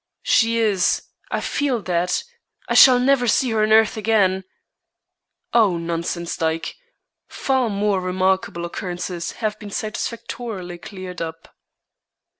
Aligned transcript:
"She 0.23 0.57
is. 0.57 1.03
I 1.29 1.41
feel 1.41 1.79
that. 1.83 2.23
I 2.67 2.73
shall 2.73 2.97
never 2.99 3.27
see 3.27 3.51
her 3.51 3.61
on 3.61 3.71
earth 3.71 3.97
again." 3.97 4.45
"Oh, 5.53 5.77
nonsense, 5.77 6.35
Dyke. 6.37 6.75
Far 7.27 7.69
more 7.69 8.01
remarkable 8.01 8.65
occurrences 8.65 9.33
have 9.33 9.59
been 9.59 9.69
satisfactorily 9.69 10.79
cleared 10.79 11.21
up." 11.21 11.55